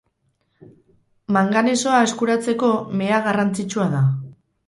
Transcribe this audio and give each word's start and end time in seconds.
Manganesoa 1.35 1.99
eskuratzeko 2.07 2.71
mea 3.03 3.21
garrantzitsua 3.27 3.89
da. 3.95 4.03